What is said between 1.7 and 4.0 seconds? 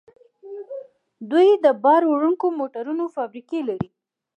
بار وړونکو موټرو فابریکې لري.